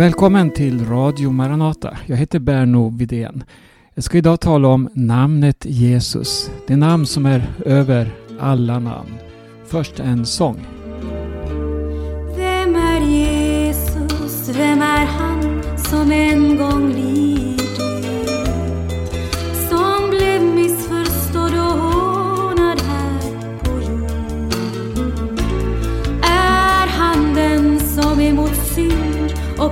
[0.00, 1.98] Välkommen till Radio Maranata.
[2.06, 3.44] Jag heter Berno Vidén.
[3.94, 6.50] Jag ska idag tala om namnet Jesus.
[6.66, 8.10] Det namn som är över
[8.40, 9.10] alla namn.
[9.66, 10.66] Först en sång.
[12.36, 14.48] Vem är Jesus?
[14.56, 17.09] Vem är han som en gång lidit?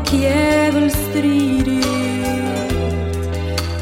[0.00, 1.86] Och djävul stridit?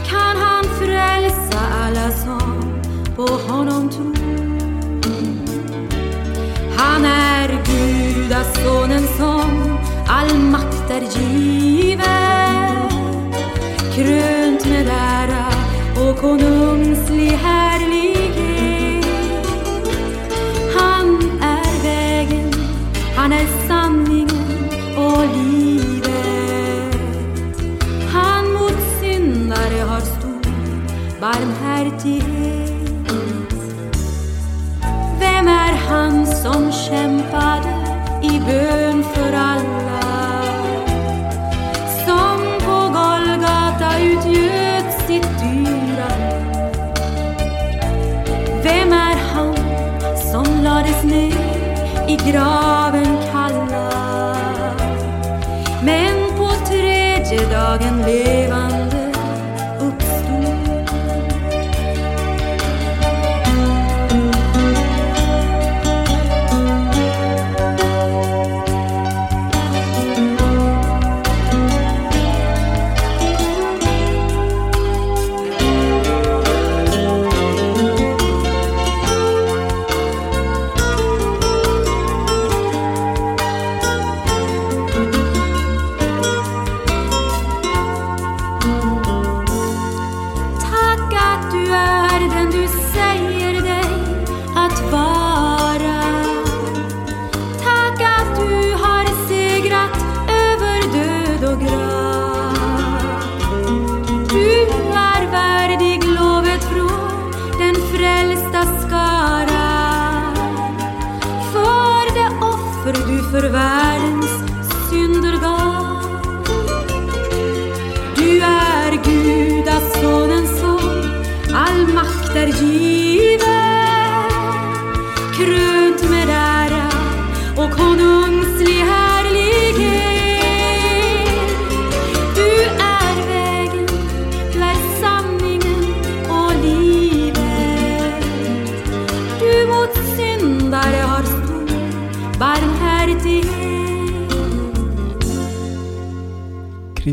[0.08, 2.80] Kan han frälsa alla som
[3.16, 4.16] på honom tror?
[6.76, 12.88] Han är Gudasonen som all makt är given
[13.94, 15.46] krönt med ära
[16.00, 17.10] och konungs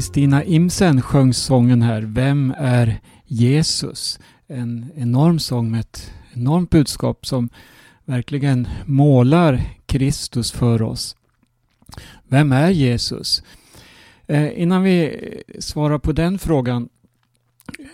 [0.03, 4.19] Kristina Imsen sjöng sången här Vem är Jesus?
[4.47, 7.50] En enorm sång med ett enormt budskap som
[8.06, 11.16] verkligen målar Kristus för oss.
[12.28, 13.44] Vem är Jesus?
[14.28, 15.18] Eh, innan vi
[15.59, 16.90] svarar på den frågan.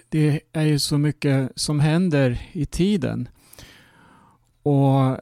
[0.09, 3.30] Det är ju så mycket som händer i tiden.
[4.64, 5.18] Och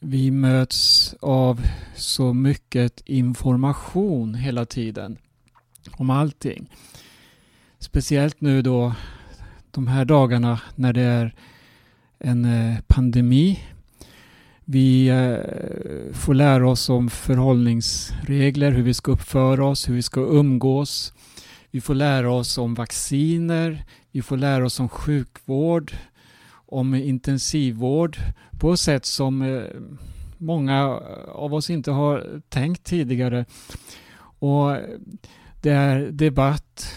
[0.00, 1.60] vi möts av
[1.96, 5.18] så mycket information hela tiden
[5.92, 6.66] om allting.
[7.78, 8.94] Speciellt nu då
[9.70, 11.34] de här dagarna när det är
[12.18, 13.60] en eh, pandemi.
[14.64, 20.20] Vi eh, får lära oss om förhållningsregler, hur vi ska uppföra oss, hur vi ska
[20.20, 21.12] umgås.
[21.70, 25.92] Vi får lära oss om vacciner, vi får lära oss om sjukvård,
[26.66, 28.16] om intensivvård
[28.58, 29.62] på ett sätt som eh,
[30.38, 33.44] många av oss inte har tänkt tidigare.
[34.38, 34.76] Och
[35.62, 36.96] det är debatt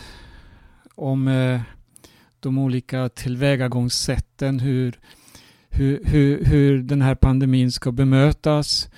[0.95, 1.61] om eh,
[2.39, 4.99] de olika tillvägagångssätten, hur,
[5.69, 8.89] hur, hur, hur den här pandemin ska bemötas,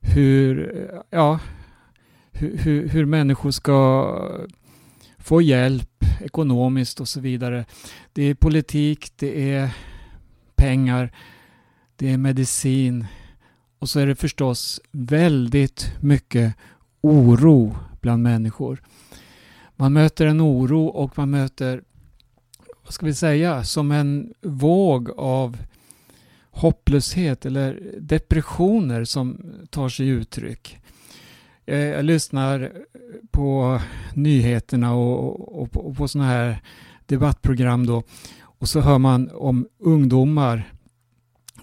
[0.00, 1.40] hur, eh, ja,
[2.32, 4.14] hur, hur, hur människor ska
[5.18, 7.64] få hjälp ekonomiskt och så vidare.
[8.12, 9.70] Det är politik, det är
[10.56, 11.12] pengar,
[11.96, 13.06] det är medicin
[13.78, 16.54] och så är det förstås väldigt mycket
[17.00, 18.82] oro bland människor.
[19.80, 21.82] Man möter en oro och man möter,
[22.84, 25.56] vad ska vi säga, som en våg av
[26.50, 30.78] hopplöshet eller depressioner som tar sig uttryck.
[31.66, 32.72] Eh, jag lyssnar
[33.30, 33.80] på
[34.14, 36.62] nyheterna och, och, och på sådana här
[37.06, 38.02] debattprogram då
[38.40, 40.72] och så hör man om ungdomar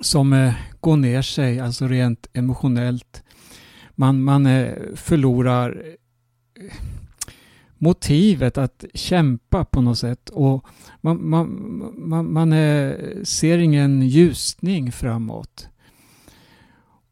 [0.02, 3.24] som eh, går ner sig, alltså rent emotionellt.
[3.96, 5.84] Man, man eh, förlorar
[7.78, 10.30] motivet att kämpa på något sätt.
[10.30, 10.66] Och
[11.02, 15.68] man, man, man, man är, ser ingen ljusning framåt.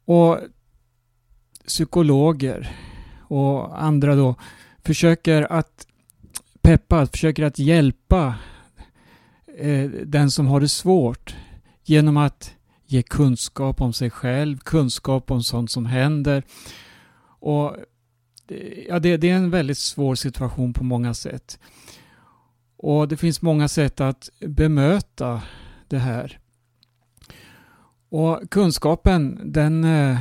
[0.05, 0.39] Och
[1.67, 2.75] psykologer
[3.21, 4.35] och andra då
[4.83, 5.87] försöker att
[6.61, 8.35] peppa, försöker att hjälpa
[9.57, 11.35] eh, den som har det svårt
[11.83, 16.43] genom att ge kunskap om sig själv, kunskap om sånt som händer.
[17.39, 17.75] Och
[18.87, 21.59] ja, det, det, är en väldigt svår situation på många sätt.
[22.77, 25.41] Och det finns många sätt att bemöta
[25.87, 26.39] det här.
[28.09, 30.19] Och kunskapen den, eh,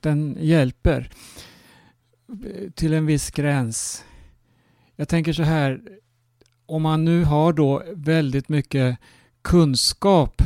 [0.00, 1.10] den hjälper
[2.74, 4.04] till en viss gräns.
[4.96, 5.80] Jag tänker så här,
[6.66, 8.98] om man nu har då väldigt mycket
[9.42, 10.42] kunskap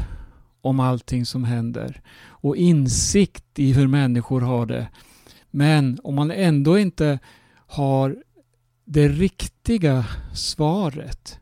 [0.60, 4.88] om allting som händer och insikt i hur människor har det.
[5.54, 7.18] Men om man ändå inte
[7.66, 8.16] har
[8.84, 10.04] det riktiga
[10.34, 11.38] svaret,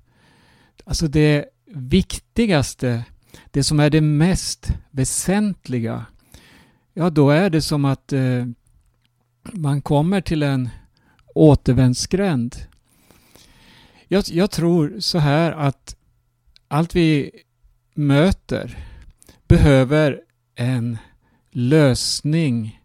[0.84, 3.04] alltså det viktigaste,
[3.50, 6.06] det som är det mest väsentliga,
[6.94, 8.46] ja då är det som att eh,
[9.52, 10.68] man kommer till en
[11.34, 12.56] återvändsgränd.
[14.08, 15.96] Jag, jag tror så här att
[16.68, 17.30] allt vi
[17.94, 18.78] möter
[19.48, 20.20] behöver
[20.54, 20.98] en
[21.50, 22.80] lösning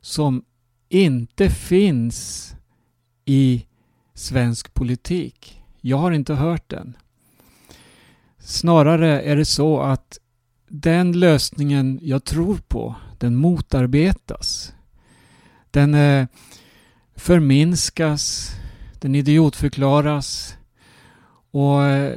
[0.00, 0.44] som
[0.88, 2.54] inte finns
[3.24, 3.66] i
[4.14, 5.62] svensk politik.
[5.80, 6.96] Jag har inte hört den.
[8.38, 10.18] Snarare är det så att
[10.68, 14.74] den lösningen jag tror på, den motarbetas.
[15.70, 16.26] Den eh,
[17.14, 18.50] förminskas,
[19.00, 20.56] den idiotförklaras
[21.50, 22.16] och eh,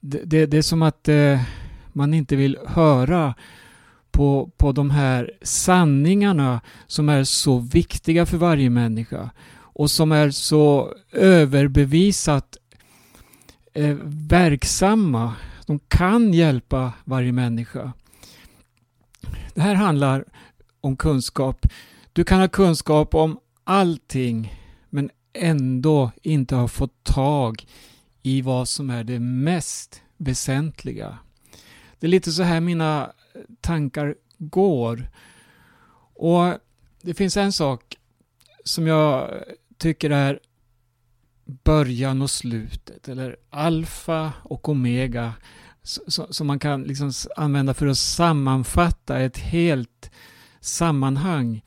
[0.00, 1.40] det, det, det, är som att eh,
[1.92, 3.34] man inte vill höra
[4.16, 10.30] på, på de här sanningarna som är så viktiga för varje människa och som är
[10.30, 12.56] så överbevisat
[13.74, 13.96] eh,
[14.28, 15.34] verksamma.
[15.66, 17.92] De kan hjälpa varje människa.
[19.54, 20.24] Det här handlar
[20.80, 21.66] om kunskap.
[22.12, 24.54] Du kan ha kunskap om allting
[24.90, 27.66] men ändå inte ha fått tag
[28.22, 31.18] i vad som är det mest väsentliga.
[32.00, 33.12] Det är lite så här mina
[33.60, 35.10] tankar går.
[36.14, 36.54] Och
[37.02, 37.96] det finns en sak
[38.64, 39.30] som jag
[39.78, 40.40] tycker är
[41.64, 45.32] början och slutet, eller alfa och omega,
[46.30, 50.10] som man kan liksom använda för att sammanfatta ett helt
[50.60, 51.64] sammanhang.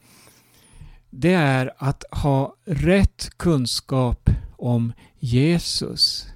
[1.10, 6.28] Det är att ha rätt kunskap om Jesus.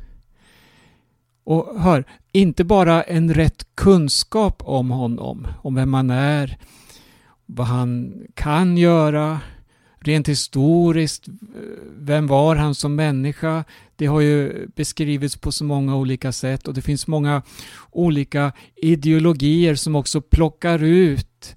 [1.43, 6.57] Och hör, inte bara en rätt kunskap om honom, om vem han är,
[7.45, 9.39] vad han kan göra,
[9.99, 11.33] rent historiskt, eh,
[11.97, 13.63] vem var han som människa?
[13.95, 17.41] Det har ju beskrivits på så många olika sätt och det finns många
[17.91, 21.55] olika ideologier som också plockar ut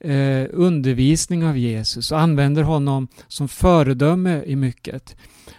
[0.00, 5.16] eh, undervisning av Jesus och använder honom som föredöme i mycket.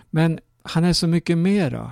[0.10, 1.92] Men han är så mycket mera.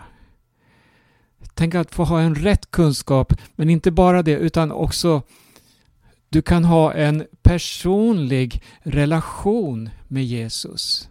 [1.54, 5.22] Tänk att få ha en rätt kunskap, men inte bara det, utan också
[6.30, 11.10] du kan ha en personlig relation med Jesus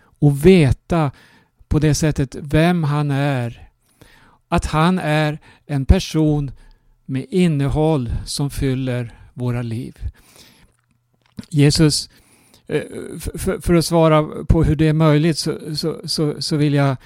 [0.00, 1.10] och veta
[1.68, 3.68] på det sättet vem han är.
[4.48, 6.50] Att han är en person
[7.06, 9.96] med innehåll som fyller våra liv.
[11.48, 12.10] Jesus,
[12.66, 12.82] eh,
[13.60, 16.96] för, att svara på hur det är möjligt så, så, så, så vill jag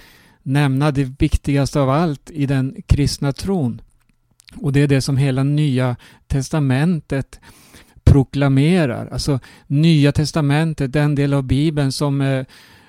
[0.44, 3.80] nämna det viktigaste av allt i den kristna tron.
[4.56, 5.96] Och det är det som hela Nya
[6.26, 7.40] Testamentet
[8.04, 9.06] proklamerar.
[9.06, 12.46] Alltså Nya Testamentet, den del av Bibeln som eh,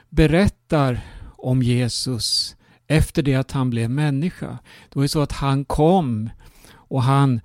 [0.09, 1.01] berättar
[1.37, 2.55] om Jesus
[2.87, 4.57] efter det att han blev människa.
[4.89, 6.29] Det var ju så att han kom
[6.67, 7.41] och han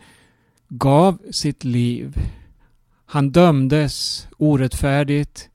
[0.69, 2.15] gav sitt liv.
[3.07, 5.50] Han dömdes orättfärdigt.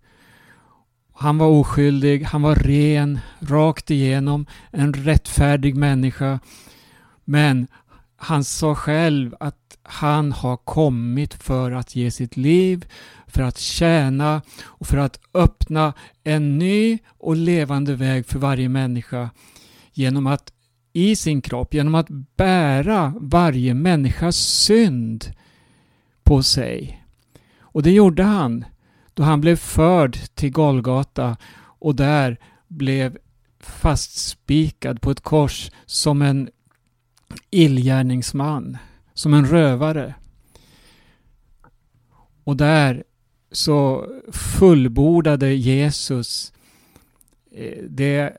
[1.18, 6.40] Han var oskyldig, han var ren, rakt igenom, en rättfärdig människa.
[7.26, 7.68] Men
[8.18, 12.86] han sa själv att han har kommit för att ge sitt liv,
[13.28, 15.94] för att tjäna och för att öppna
[16.24, 19.30] en ny och levande väg för varje människa
[19.94, 20.52] genom att
[20.94, 22.08] i sin kropp, genom att
[22.38, 25.26] bära varje människas synd
[26.24, 27.04] på sig.
[27.60, 28.66] Och det gjorde han
[29.16, 31.38] då han blev förd till Golgata
[31.80, 33.18] och där blev
[33.60, 36.50] fastspikad på ett kors som en
[37.50, 38.78] illgärningsman,
[39.14, 40.16] som en rövare.
[42.44, 43.04] Och där
[43.52, 46.54] så fullbordade Jesus
[47.52, 48.38] eh, det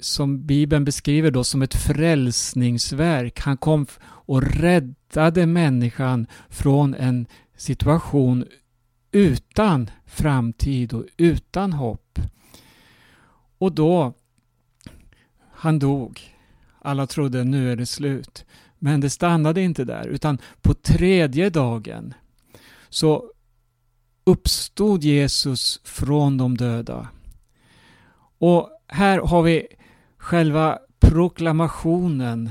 [0.00, 3.40] som Bibeln beskriver då som ett frälsningsverk.
[3.40, 7.26] Han kom och räddade människan från en
[7.56, 8.44] situation
[9.12, 12.18] utan framtid och utan hopp.
[13.58, 14.14] Och då,
[15.52, 16.20] han dog.
[16.78, 18.44] Alla trodde nu är det slut.
[18.78, 22.14] Men det stannade inte där, utan på tredje dagen
[22.88, 23.32] så
[24.24, 27.08] uppstod Jesus från de döda.
[28.38, 29.66] Och här har vi
[30.16, 32.50] själva proklamationen,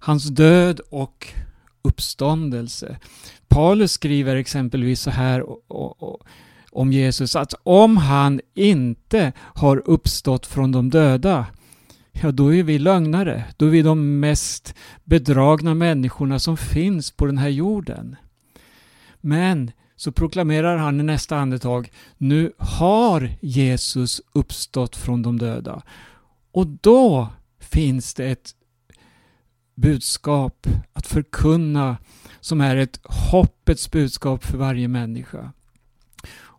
[0.00, 1.28] hans död och
[1.82, 2.98] uppståndelse.
[3.50, 5.44] Paulus skriver exempelvis så här
[6.72, 11.46] om Jesus att om han inte har uppstått från de döda
[12.12, 13.44] ja då är vi lögnare.
[13.56, 18.16] Då är vi de mest bedragna människorna som finns på den här jorden.
[19.20, 25.82] Men så proklamerar han i nästa andetag, nu har Jesus uppstått från de döda.
[26.52, 27.28] Och då
[27.58, 28.54] finns det ett
[29.74, 31.96] budskap att förkunna
[32.40, 35.52] som är ett hoppets budskap för varje människa.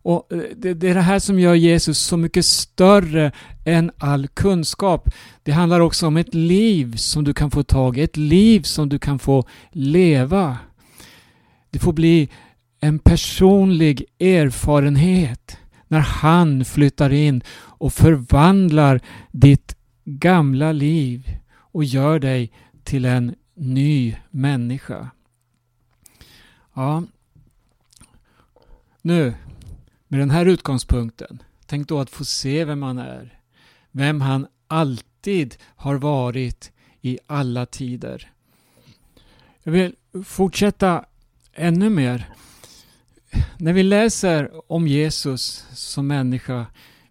[0.04, 3.32] Och eh, det, det, är det här som gör Jesus så mycket större
[3.66, 5.10] än all kunskap.
[5.44, 8.90] Det handlar också om ett liv som du kan få tag i, ett liv som
[8.90, 10.58] du kan få leva.
[11.70, 12.30] Det får bli
[12.80, 15.58] en personlig erfarenhet
[15.88, 22.52] när han flyttar in och förvandlar ditt gamla liv och gör dig
[22.84, 25.10] till en ny människa.
[26.74, 27.04] Ja,
[29.02, 29.34] nu
[30.08, 33.40] med den här utgångspunkten, tänk då att få se vem han är.
[33.92, 38.32] Vem han alltid har varit i alla tider.
[39.64, 41.06] Jag vill fortsätta
[41.54, 42.30] ännu mer.
[43.58, 46.66] När vi läser om Jesus som människa,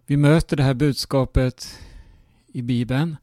[0.05, 1.79] vi möter det här budskapet
[2.47, 3.17] i Bibeln.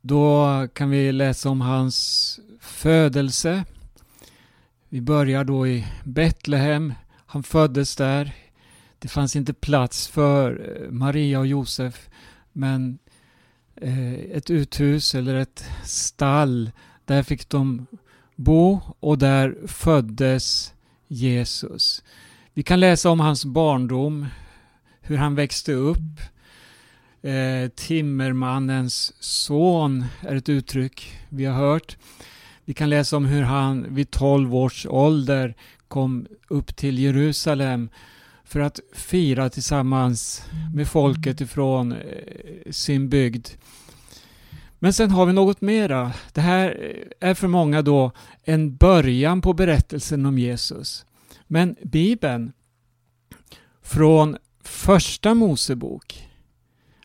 [0.00, 3.64] Då kan vi läsa om hans födelse.
[4.92, 6.94] Vi börjar då i Betlehem.
[7.26, 8.34] Han föddes där
[8.98, 12.08] det fanns inte plats för eh, Maria och Josef
[12.52, 12.98] men
[13.76, 16.70] eh, ett uthus eller ett stall
[17.04, 17.86] där fick de
[18.36, 20.74] bo och där föddes
[21.08, 22.04] Jesus.
[22.54, 24.26] Vi kan läsa om hans barndom,
[25.00, 26.20] hur han växte upp.
[27.22, 31.96] Eh, timmermannens son är ett uttryck vi har hört.
[32.70, 35.54] Vi kan läsa om hur han vid 12 års ålder
[35.88, 37.90] kom upp till Jerusalem
[38.44, 41.98] för att fira tillsammans med folket ifrån eh,
[42.70, 43.48] sin bygd.
[44.78, 46.12] Men sen har vi något mera.
[46.32, 48.12] Det här eh, är för många då
[48.44, 51.06] en början på berättelsen om Jesus.
[51.46, 52.52] Men Bibeln
[53.82, 56.28] från första Mosebok,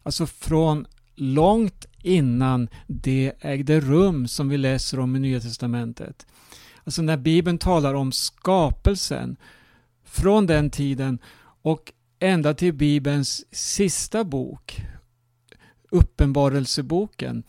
[0.03, 6.25] alltså från långt innan det ägde rum som vi läser om i Nya Testamentet.
[6.83, 9.37] Alltså när Bibeln talar om skapelsen
[10.03, 11.19] från den tiden
[11.61, 14.81] och ända till Bibelns sista bok,
[15.89, 17.43] Uppenbarelseboken,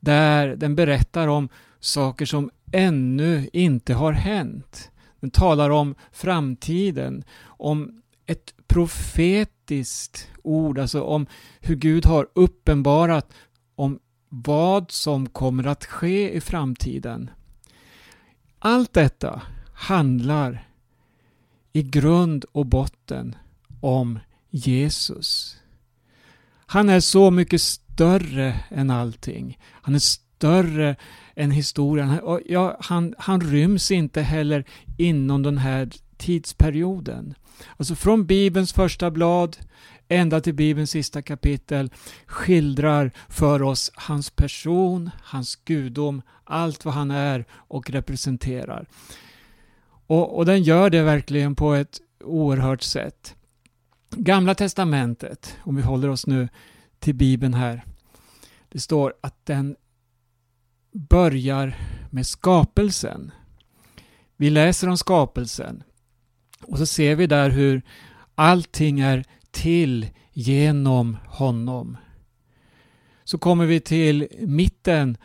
[0.00, 1.48] där den berättar om
[1.80, 4.90] saker som ännu inte har hänt.
[5.20, 11.26] Den talar om framtiden, om ett profetiskt ord, alltså om
[11.60, 13.32] hur Gud har uppenbarat
[14.30, 17.30] vad som kommer att ske i framtiden.
[18.58, 19.42] Allt detta
[19.74, 20.68] handlar
[21.72, 23.36] i grund och botten
[23.80, 24.18] om
[24.50, 25.56] Jesus.
[26.66, 29.58] Han är så mycket större än allting.
[29.64, 30.96] Han är större
[31.34, 32.20] än historien.
[32.46, 34.64] Ja, han, han ryms inte heller
[34.98, 37.34] inom den här tidsperioden.
[37.76, 39.56] Alltså från Bibelns första blad
[40.10, 41.90] ända till Bibelns sista kapitel
[42.26, 48.86] skildrar för oss hans person, hans gudom, allt vad han är och representerar.
[50.06, 53.34] Och, och den gör det verkligen på ett oerhört sätt.
[54.10, 56.48] Gamla testamentet, om vi håller oss nu
[56.98, 57.84] till Bibeln här.
[58.68, 59.76] Det står att den
[60.92, 61.76] börjar
[62.10, 63.30] med skapelsen.
[64.36, 65.82] Vi läser om skapelsen
[66.62, 67.82] och så ser vi där hur
[68.34, 71.96] allting är till genom honom.
[73.24, 75.16] Så kommer vi till mitten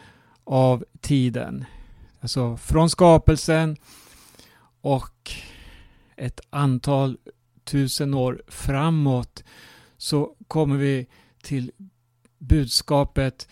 [0.43, 1.65] av tiden.
[2.19, 3.77] Alltså från skapelsen
[4.81, 5.31] och
[6.15, 7.17] ett antal
[7.63, 9.43] tusen år framåt
[9.97, 11.07] så kommer vi
[11.41, 11.71] till
[12.37, 13.47] budskapet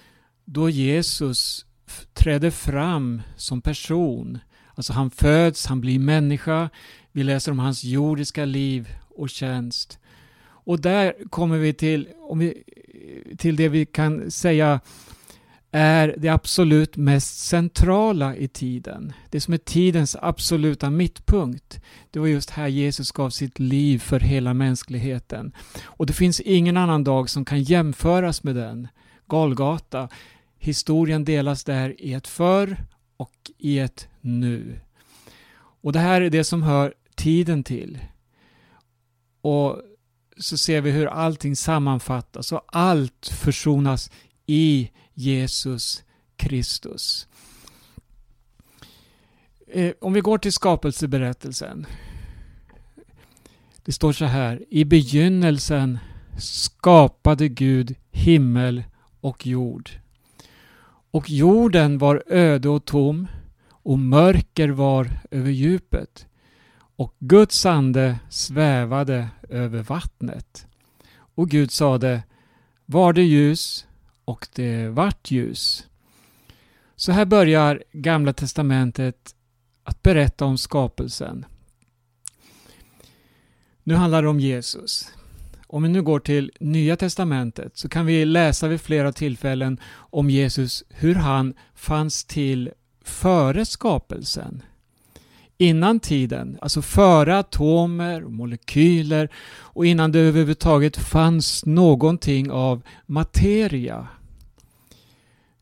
[0.46, 1.66] då Jesus
[2.14, 4.40] träder fram som person.
[4.76, 6.70] Alltså han föds, han blir människa.
[7.12, 10.00] Vi läser om hans jordiska liv och tjänst.
[10.64, 12.64] Och där kommer vi till, om vi
[13.38, 14.80] till det vi kan säga
[15.76, 19.14] är det absolut mest centrala i tiden.
[19.30, 21.82] Det som är tidens absoluta mittpunkt.
[22.12, 25.54] Det var just här Jesus gav sitt liv för hela mänskligheten.
[25.84, 28.88] Och det finns ingen annan dag som kan jämföras med den.
[29.28, 30.10] Golgata.
[30.58, 32.78] Historien delas där i ett förr
[33.18, 34.80] och i ett nu.
[35.82, 38.00] Och det här är det som hör tiden till.
[39.42, 39.82] Och
[40.38, 44.12] så ser vi hur allting sammanfattas och allt försonas
[44.46, 46.04] i Jesus
[46.36, 47.28] Kristus.
[49.68, 51.86] Eh, om vi går till skapelseberättelsen.
[53.86, 54.66] Det står så här.
[54.70, 56.00] I begynnelsen
[56.40, 58.84] skapade Gud himmel
[59.22, 59.90] och jord.
[61.12, 63.28] Och jorden var öde och tom
[63.70, 66.28] och mörker var över djupet.
[66.96, 70.68] Och Guds ande svävade över vattnet.
[71.36, 72.24] Och Gud sade,
[72.86, 73.88] var det ljus
[74.26, 75.88] och det vart ljus.
[76.96, 79.36] Så här börjar Gamla Testamentet
[79.84, 81.46] att berätta om skapelsen.
[83.84, 85.12] Nu handlar det om Jesus.
[85.68, 90.30] Om vi nu går till Nya Testamentet så kan vi läsa vid flera tillfällen om
[90.30, 92.72] Jesus hur han fanns till
[93.02, 94.64] före skapelsen.
[95.58, 104.08] Innan tiden, alltså före atomer och molekyler och innan det överhuvudtaget fanns någonting av materia.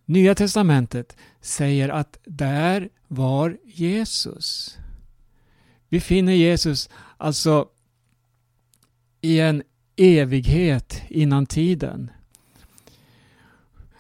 [0.06, 4.78] Nya testamentet säger att där var Jesus.
[5.90, 7.68] Vi finner Jesus alltså
[9.22, 9.64] i en
[9.96, 12.12] evighet innan tiden.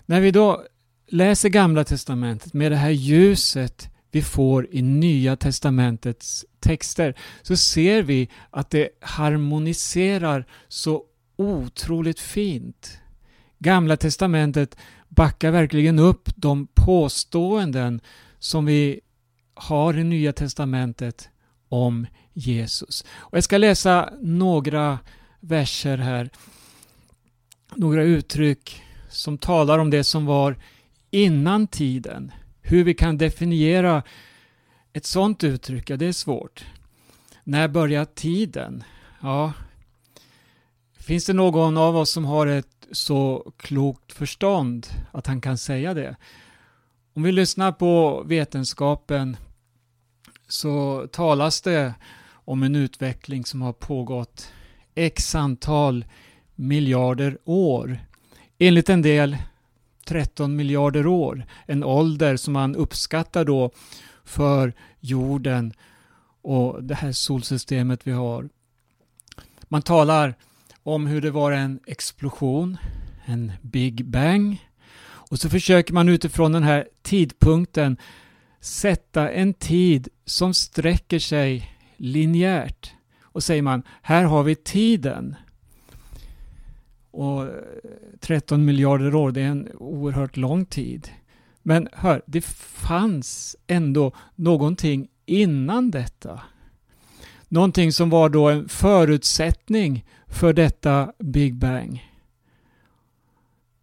[0.05, 0.65] När vi då
[1.07, 8.03] läser Gamla Testamentet med det här ljuset vi får i Nya Testamentets texter så ser
[8.03, 11.03] vi att det harmoniserar så
[11.35, 12.99] otroligt fint.
[13.59, 14.77] Gamla Testamentet
[15.09, 18.01] backar verkligen upp de påståenden
[18.39, 18.99] som vi
[19.53, 21.29] har i Nya Testamentet
[21.69, 23.05] om Jesus.
[23.11, 24.99] Och jag ska läsa några
[25.39, 26.29] verser här.
[27.75, 30.55] Några uttryck som talar om det som var
[31.11, 32.31] innan tiden.
[32.71, 34.03] Hur vi kan definiera
[34.93, 36.65] ett sådant uttryck, ja det är svårt.
[37.43, 38.83] När börjar tiden?
[39.21, 39.53] Ja,
[40.99, 45.93] finns det någon av oss som har ett så klokt förstånd att han kan säga
[45.93, 46.15] det?
[47.13, 49.37] Om vi lyssnar på vetenskapen
[50.47, 51.93] så talas det
[52.31, 54.51] om en utveckling som har pågått
[54.95, 56.05] x antal
[56.55, 57.99] miljarder år.
[58.57, 59.37] Enligt en del
[60.11, 61.45] 13 miljarder år.
[61.65, 63.71] En ålder som man uppskattar då
[64.23, 65.73] för jorden
[66.41, 68.49] och det här solsystemet vi har.
[69.63, 70.35] Man talar
[70.83, 72.77] om hur det var en explosion,
[73.25, 74.67] en Big Bang.
[75.03, 77.97] Och så försöker man utifrån den här tidpunkten
[78.59, 82.93] sätta en tid som sträcker sig linjärt.
[83.21, 85.35] Och säger man, här har vi tiden.
[87.11, 87.49] Och eh,
[88.19, 91.09] 13 miljarder år, det är en oerhört lång tid.
[91.61, 96.41] Men hör, det fanns ändå någonting innan detta.
[97.47, 102.11] Någonting som var då en förutsättning för detta Big Bang.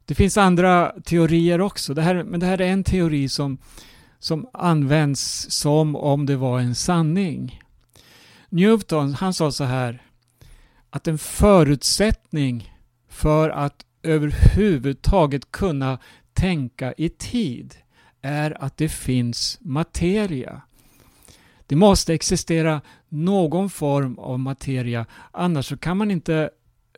[0.04, 3.58] Det finns andra teorier också, det här, men det här är en teori som,
[4.18, 7.60] som används som om det var en sanning.
[8.48, 10.02] Newton, han sa så här
[10.90, 12.74] att en förutsättning
[13.08, 15.98] för att överhuvudtaget kunna
[16.32, 17.74] tänka i tid
[18.22, 20.62] är att det finns materia.
[21.66, 26.50] Det måste existera någon form av materia, annars så kan man inte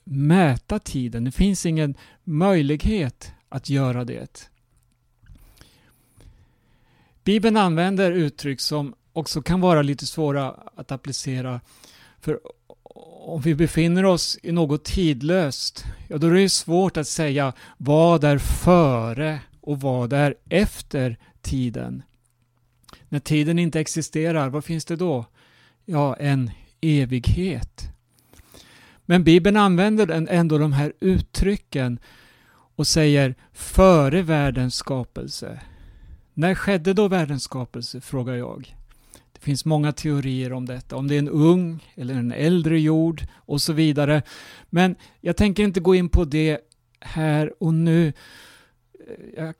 [0.05, 1.25] mäta tiden.
[1.25, 1.95] Det finns ingen
[2.25, 4.51] möjlighet att göra det.
[7.25, 11.61] Bibeln använder uttryck som också kan vara lite svåra att applicera.
[12.21, 12.41] För
[12.95, 18.25] om vi befinner oss i något tidlöst, ja då är det svårt att säga vad
[18.25, 22.03] är före och vad är efter tiden.
[23.09, 25.25] När tiden inte existerar, vad finns det då?
[25.85, 26.51] Ja, en
[26.81, 27.89] evighet.
[29.07, 31.99] Men Bibeln använder ändå de här uttrycken
[32.77, 35.61] och säger före världens skapelse.
[36.35, 38.77] När skedde då världens skapelse, frågar jag.
[39.41, 43.23] Det finns många teorier om detta, om det är en ung eller en äldre jord
[43.35, 44.23] och så vidare.
[44.71, 46.59] Men jag tänker inte gå in på det
[47.01, 48.13] här och nu.
[49.37, 49.55] Jag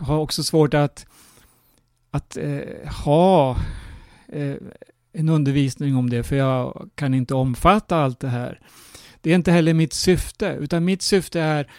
[0.00, 1.06] har också svårt att,
[2.10, 3.56] att eh, ha
[4.28, 4.54] eh,
[5.12, 8.60] en undervisning om det, för jag kan inte omfatta allt det här.
[9.20, 11.70] Det är inte heller mitt syfte, utan mitt syfte är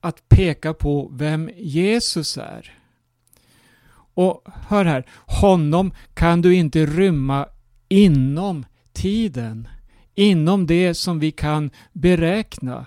[0.00, 2.75] att peka på vem Jesus är.
[4.16, 7.46] Och hör här, honom kan du inte rymma
[7.88, 9.68] inom tiden,
[10.14, 12.86] inom det som vi kan beräkna.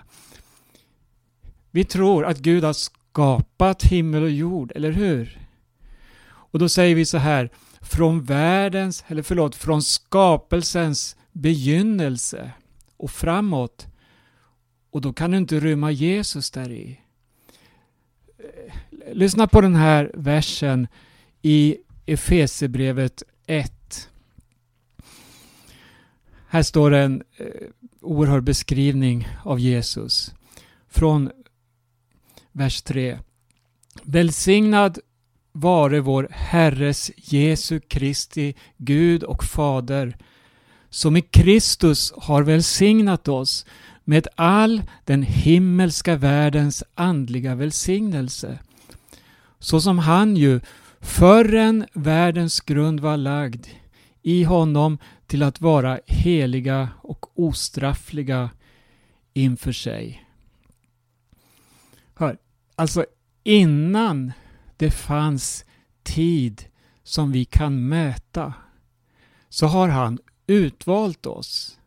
[1.70, 5.38] Vi tror att Gud har skapat himmel och jord, eller hur?
[6.22, 12.50] Och då säger vi så här, från världens, eller förlåt, från skapelsens begynnelse
[12.96, 13.86] och framåt.
[14.90, 17.00] Och då kan du inte rymma Jesus där i.
[19.12, 20.88] Lyssna på den här versen
[21.42, 21.76] i
[22.06, 24.08] Efesebrevet 1.
[26.48, 27.46] Här står en eh,
[28.00, 30.34] oerhörd beskrivning av Jesus.
[30.88, 31.30] Från
[32.52, 33.18] vers 3.
[34.02, 34.98] Välsignad
[35.52, 40.16] vare vår Herres Jesu Kristi Gud och Fader
[40.90, 43.66] som i Kristus har välsignat oss
[44.04, 48.58] med all den himmelska världens andliga välsignelse.
[49.58, 50.60] Så som han ju
[51.00, 53.66] förrän världens grund var lagd
[54.22, 58.50] i honom till att vara heliga och ostraffliga
[59.32, 60.26] inför sig.
[62.14, 62.38] Hör,
[62.76, 63.06] alltså
[63.42, 64.32] innan
[64.76, 65.64] det fanns
[66.02, 66.64] tid
[67.02, 68.54] som vi kan mäta
[69.48, 71.78] så har han utvalt oss.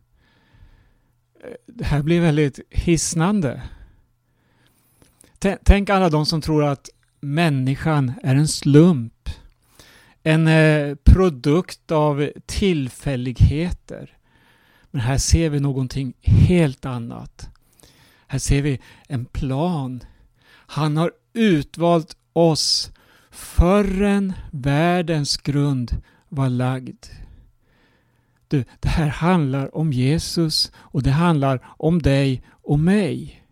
[1.66, 3.62] Det här blir väldigt hisnande.
[5.64, 6.88] Tänk alla de som tror att
[7.24, 9.28] människan är en slump.
[10.22, 14.16] En eh, produkt av tillfälligheter.
[14.90, 17.48] Men här ser vi någonting helt annat.
[18.26, 20.00] Här ser vi en plan.
[20.48, 22.92] Han har utvalt oss
[23.30, 25.90] förrän världens grund
[26.28, 27.06] var lagd.
[28.48, 33.44] Du, det här handlar om Jesus och det handlar om dig och mig.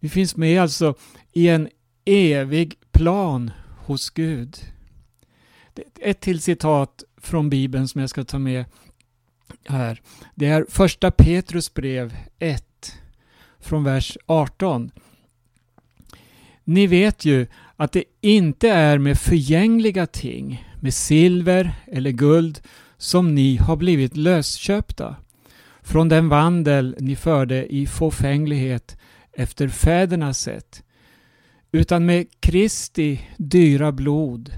[0.00, 0.94] Vi finns med alltså
[1.32, 1.68] i en
[2.04, 4.58] evig plan hos Gud.
[6.00, 8.64] Ett till citat från Bibeln som jag ska ta med
[9.64, 10.00] här.
[10.34, 12.64] Det är första Petrus brev 1
[13.60, 14.90] från vers 18.
[16.64, 22.60] Ni vet ju att det inte är med förgängliga ting, med silver eller guld,
[22.96, 25.16] som ni har blivit lösköpta
[25.82, 28.96] från den vandel ni förde i fåfänglighet
[29.32, 30.82] efter fädernas sätt,
[31.72, 34.52] utan med Kristi dyra blod,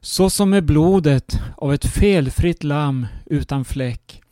[0.00, 4.22] så som med blodet av ett felfritt lamm utan fläck.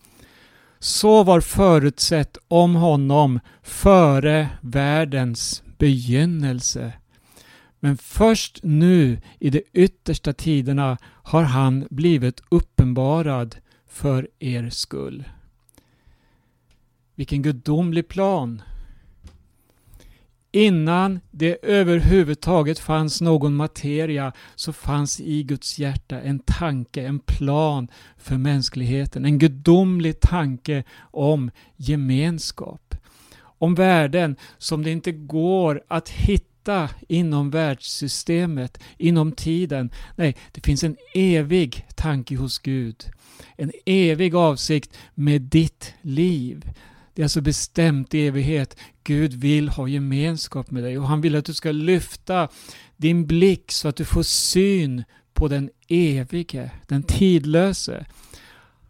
[0.78, 6.92] Så var förutsett om honom före världens begynnelse.
[7.80, 13.56] Men först nu i de yttersta tiderna har han blivit uppenbarad
[13.88, 15.24] för er skull.
[17.14, 18.62] Vilken gudomlig plan!
[20.53, 27.89] Innan det överhuvudtaget fanns någon materia så fanns i Guds hjärta en tanke, en plan
[28.19, 29.25] för mänskligheten.
[29.25, 32.95] En gudomlig tanke om gemenskap.
[33.43, 39.91] Om värden som det inte går att hitta hitta inom världssystemet, inom tiden.
[40.17, 43.05] Nej, det finns en evig tanke hos Gud.
[43.57, 46.65] En evig avsikt med ditt liv.
[47.14, 48.77] Det är alltså bestämt i evighet.
[49.05, 52.49] Gud vill ha gemenskap med dig och han vill att du ska lyfta
[52.96, 58.07] din blick så att du får syn på den evige, den tidlöse.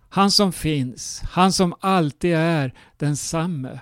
[0.08, 3.80] Han som finns, han som alltid är densamme.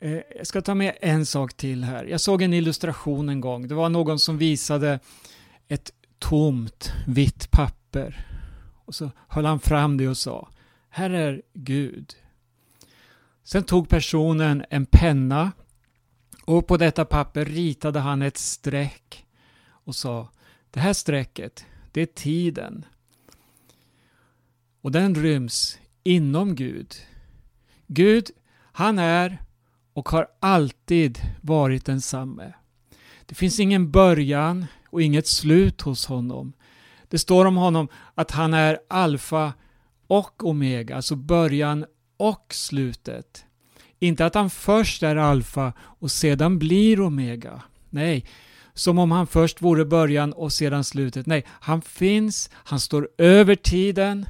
[0.00, 2.04] Eh, jag ska ta med en sak till här.
[2.04, 3.68] Jag såg en illustration en gång.
[3.68, 5.00] Det var någon som visade
[5.68, 8.26] ett tomt vitt papper.
[8.84, 10.48] Och så höll han fram det och sa
[10.98, 12.14] här är Gud.
[13.44, 15.52] Sen tog personen en penna
[16.44, 19.26] och på detta papper ritade han ett streck
[19.68, 20.28] och sa
[20.70, 22.84] Det här strecket, det är tiden.
[24.80, 26.94] Och den ryms inom Gud.
[27.86, 28.30] Gud,
[28.72, 29.42] han är
[29.92, 32.52] och har alltid varit densamme.
[33.26, 36.52] Det finns ingen början och inget slut hos honom.
[37.08, 39.52] Det står om honom att han är alfa
[40.08, 41.84] och omega, alltså början
[42.16, 43.44] och slutet.
[43.98, 47.62] Inte att han först är alfa och sedan blir omega.
[47.90, 48.24] Nej,
[48.74, 51.26] som om han först vore början och sedan slutet.
[51.26, 54.26] Nej, han finns, han står över tiden.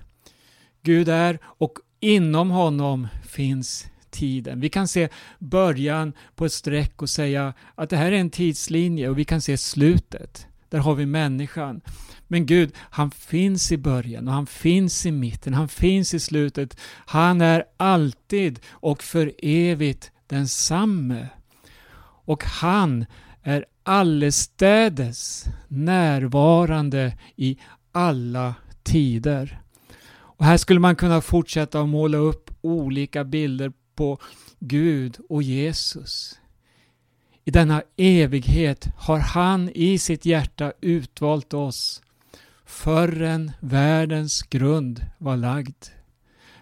[0.82, 4.60] Gud är och inom honom finns tiden.
[4.60, 9.08] Vi kan se början på ett streck och säga att det här är en tidslinje
[9.08, 10.46] och vi kan se slutet.
[10.68, 11.80] Där har vi människan.
[12.28, 16.80] Men Gud, han finns i början och han finns i mitten, han finns i slutet.
[17.06, 21.28] Han är alltid och för evigt densamme.
[22.24, 23.06] Och han
[23.42, 27.58] är allestädes närvarande i
[27.92, 29.60] alla tider.
[30.38, 34.18] Och här skulle man kunna fortsätta att måla upp olika bilder på
[34.60, 36.38] Gud och Jesus.
[37.48, 42.02] I denna evighet har han i sitt hjärta utvalt oss
[42.66, 45.84] förrän världens grund var lagd.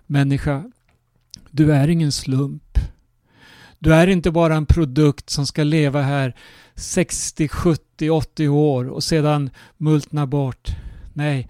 [0.07, 0.70] Människa,
[1.51, 2.79] du är ingen slump.
[3.79, 6.35] Du är inte bara en produkt som ska leva här
[6.75, 10.68] 60, 70, 80 år och sedan multna bort.
[11.12, 11.49] Nej,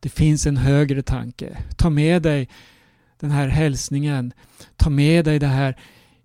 [0.00, 1.58] det finns en högre tanke.
[1.76, 2.48] Ta med dig
[3.20, 4.32] den här hälsningen.
[4.76, 5.76] Ta med dig det här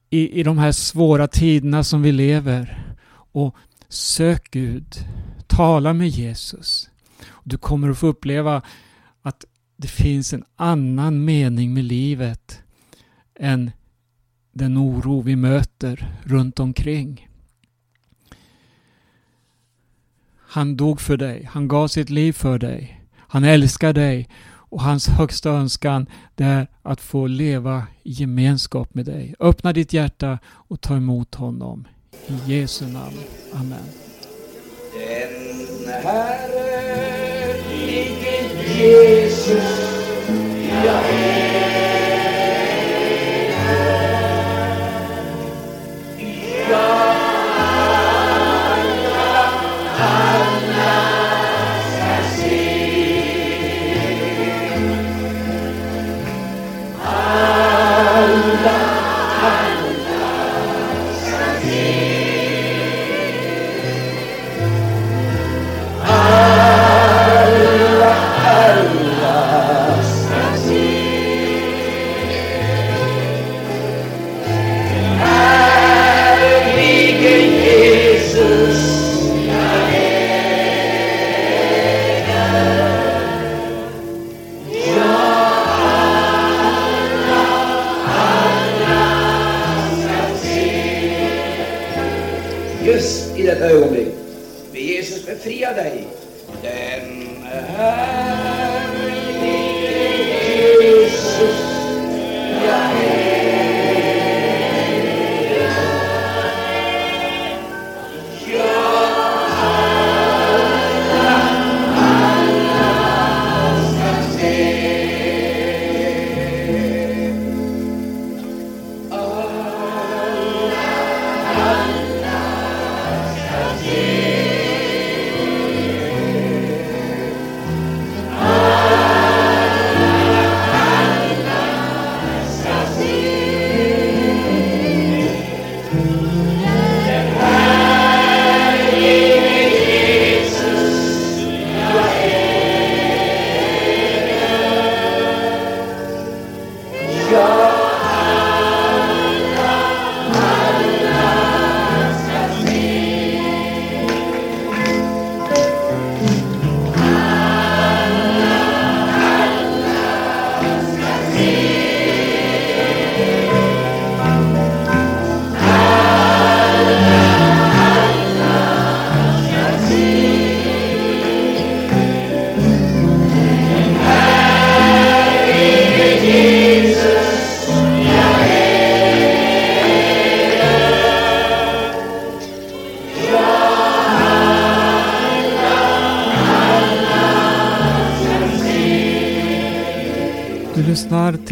[0.10, 2.93] i, i de här svåra tiderna som vi lever.
[3.10, 3.56] Och
[3.89, 4.96] sök Gud.
[5.48, 6.89] Tala med Jesus.
[7.43, 8.62] Du kommer att få uppleva
[9.22, 9.46] att
[9.78, 12.62] det finns en annan mening med livet
[13.39, 13.72] än
[14.52, 17.28] den oro vi möter runt omkring.
[20.50, 21.50] Han dog för dig.
[21.52, 23.02] Han gav sitt liv för dig.
[23.17, 24.30] Han älskar dig
[24.70, 29.36] och hans högsta önskan det är att få leva i gemenskap med dig.
[29.40, 31.88] Öppna ditt hjärta och ta emot honom.
[32.28, 33.18] I Jesu namn.
[33.54, 33.84] Amen.
[34.94, 37.18] Den härlige
[38.78, 39.88] Jesus
[40.86, 41.77] jag är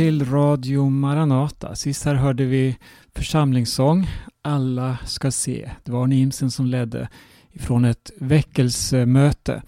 [0.06, 1.76] till Radio Maranata.
[1.76, 2.78] Sist här hörde vi
[3.16, 4.10] församlingssång
[4.42, 5.72] Alla ska se.
[5.84, 7.10] Det var Arne Imsen som ledde
[7.52, 9.62] ifrån ett väckelsemöte.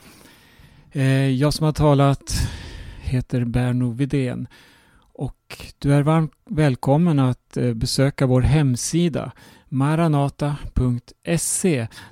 [0.92, 2.50] Eh, jag som har talat
[3.00, 4.48] heter Berno Vidén
[5.14, 9.32] och du är varmt välkommen att eh, besöka vår hemsida
[9.70, 10.58] maranata.se.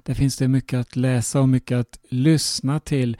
[0.04, 3.18] Där finns det mycket att läsa och mycket att lyssna till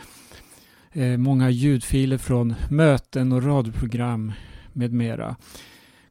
[0.92, 4.34] eh, många ljudfiler från möten och radioprogram
[4.76, 5.36] med mera.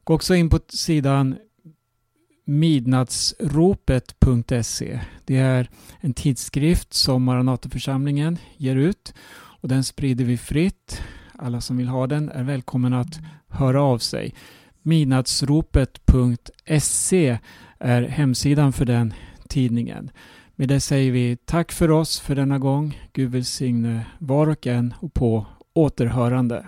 [0.03, 1.35] Gå också in på sidan
[2.45, 4.99] midnattsropet.se.
[5.25, 9.13] Det är en tidskrift som Maranataförsamlingen ger ut
[9.61, 11.01] och den sprider vi fritt.
[11.33, 14.33] Alla som vill ha den är välkomna att höra av sig.
[14.81, 17.37] Midnattsropet.se
[17.79, 19.13] är hemsidan för den
[19.47, 20.11] tidningen.
[20.55, 23.01] Med det säger vi tack för oss för denna gång.
[23.13, 26.63] Gud välsigne var och en och på återhörande.